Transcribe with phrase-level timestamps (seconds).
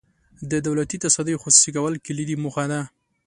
[0.51, 2.81] د دولتي تصدیو خصوصي کول کلیدي موخه ده.